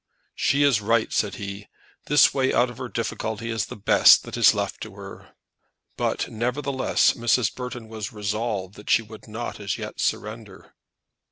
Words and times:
"She 0.33 0.63
is 0.63 0.81
right," 0.81 1.13
said 1.13 1.35
he. 1.35 1.67
"That 2.05 2.33
way 2.33 2.51
out 2.51 2.71
of 2.71 2.79
her 2.79 2.89
difficulty 2.89 3.51
is 3.51 3.67
the 3.67 3.75
best 3.75 4.23
that 4.23 4.35
is 4.35 4.55
left 4.55 4.81
to 4.81 4.95
her." 4.95 5.35
But, 5.95 6.27
nevertheless, 6.27 7.13
Mrs. 7.13 7.53
Burton 7.53 7.87
was 7.87 8.11
resolved 8.11 8.73
that 8.77 8.89
she 8.89 9.03
would 9.03 9.27
not 9.27 9.59
as 9.59 9.77
yet 9.77 9.99
surrender. 9.99 10.73